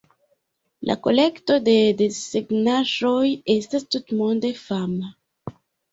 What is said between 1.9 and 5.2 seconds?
desegnaĵoj estas tutmonde fama.